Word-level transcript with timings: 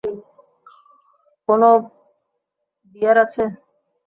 কোনও 1.49 1.71
বিয়ার 2.95 3.17
আছে? 3.23 3.43